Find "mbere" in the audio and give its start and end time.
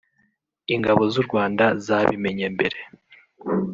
2.55-2.77